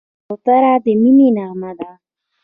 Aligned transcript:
کوتره 0.25 0.73
د 0.83 0.85
مینې 1.01 1.27
نغمه 1.37 1.71
ده. 1.79 1.91